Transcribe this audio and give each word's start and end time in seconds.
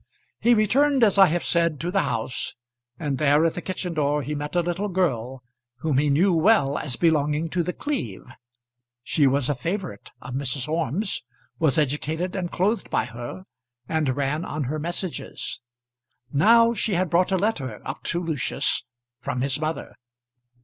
He 0.39 0.55
returned 0.55 1.03
as 1.03 1.19
I 1.19 1.27
have 1.27 1.43
said 1.45 1.79
to 1.81 1.91
the 1.91 2.01
house, 2.01 2.55
and 2.97 3.19
there 3.19 3.45
at 3.45 3.53
the 3.53 3.61
kitchen 3.61 3.93
door 3.93 4.23
he 4.23 4.33
met 4.33 4.55
a 4.55 4.61
little 4.61 4.89
girl 4.89 5.43
whom 5.81 5.99
he 5.99 6.09
knew 6.09 6.33
well 6.33 6.79
as 6.79 6.95
belonging 6.95 7.49
to 7.49 7.61
The 7.61 7.71
Cleeve. 7.71 8.25
She 9.03 9.27
was 9.27 9.47
a 9.47 9.53
favourite 9.53 10.09
of 10.19 10.33
Mrs. 10.33 10.67
Orme's, 10.67 11.23
was 11.59 11.77
educated 11.77 12.35
and 12.35 12.51
clothed 12.51 12.89
by 12.89 13.05
her, 13.05 13.43
and 13.87 14.17
ran 14.17 14.43
on 14.43 14.63
her 14.63 14.79
messages. 14.79 15.61
Now 16.33 16.73
she 16.73 16.95
had 16.95 17.11
brought 17.11 17.31
a 17.31 17.37
letter 17.37 17.79
up 17.87 18.01
to 18.05 18.19
Lucius 18.23 18.83
from 19.19 19.41
his 19.41 19.59
mother. 19.59 19.93